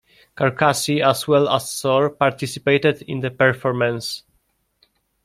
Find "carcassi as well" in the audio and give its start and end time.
0.35-1.47